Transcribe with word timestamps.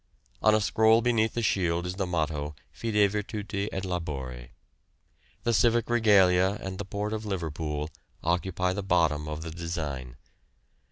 On 0.41 0.55
a 0.55 0.61
scroll 0.61 1.03
beneath 1.03 1.35
the 1.35 1.43
shield 1.43 1.85
is 1.85 1.93
the 1.93 2.07
motto 2.07 2.55
'Fide 2.71 3.11
virtute 3.11 3.69
et 3.71 3.85
labore.' 3.85 4.49
The 5.43 5.53
civic 5.53 5.91
regalia 5.91 6.57
and 6.59 6.79
the 6.79 6.85
port 6.85 7.13
of 7.13 7.23
Liverpool 7.23 7.87
occupy 8.23 8.73
the 8.73 8.81
bottom 8.81 9.27
of 9.27 9.43
the 9.43 9.51
design. 9.51 10.17